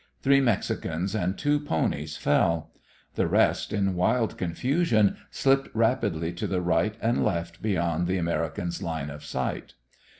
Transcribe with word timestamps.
Three 0.23 0.41
Mexicans 0.41 1.13
and 1.13 1.37
two 1.37 1.59
ponies 1.59 2.17
fell. 2.17 2.71
The 3.13 3.27
rest 3.27 3.71
in 3.71 3.93
wild 3.93 4.35
confusion 4.35 5.15
slipped 5.29 5.69
rapidly 5.75 6.33
to 6.33 6.47
the 6.47 6.59
right 6.63 6.97
and 7.03 7.23
left 7.23 7.61
beyond 7.61 8.07
the 8.07 8.17
Americans' 8.17 8.81
line 8.81 9.11
of 9.11 9.23
sight. 9.23 9.75